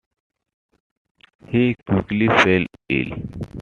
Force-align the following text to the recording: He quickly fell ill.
He 1.47 1.75
quickly 1.87 2.25
fell 2.27 2.65
ill. 2.89 3.11